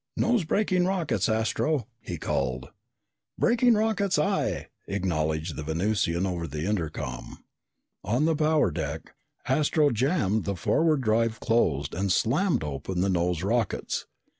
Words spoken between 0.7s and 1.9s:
rockets, Astro!"